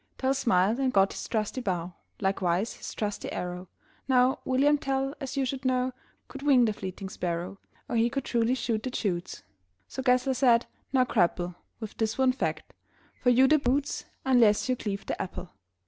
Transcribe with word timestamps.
Tell 0.17 0.33
smiled, 0.33 0.79
and 0.79 0.91
got 0.91 1.13
his 1.13 1.27
trusty 1.27 1.61
bow, 1.61 1.93
Likewise 2.19 2.73
his 2.73 2.95
trusty 2.95 3.31
arrow 3.31 3.67
(Now, 4.07 4.39
William 4.45 4.79
Tell, 4.79 5.13
as 5.19 5.37
you 5.37 5.45
should 5.45 5.63
know, 5.63 5.93
Could 6.27 6.41
wing 6.41 6.65
the 6.65 6.73
fleeting 6.73 7.07
sparrow 7.09 7.59
Or 7.87 7.95
he 7.95 8.09
could 8.09 8.25
truly 8.25 8.55
shoot 8.55 8.81
the 8.81 8.89
chutes) 8.91 9.43
So 9.87 10.01
Gessler 10.01 10.33
said: 10.33 10.65
"Now 10.91 11.03
grapple 11.03 11.53
With 11.79 11.97
this 11.97 12.17
one 12.17 12.31
fact 12.31 12.73
for 13.21 13.29
you 13.29 13.47
the 13.47 13.59
boots 13.59 14.05
Unless 14.25 14.67
you 14.67 14.75
cleave 14.75 15.05
the 15.05 15.21
apple." 15.21 15.49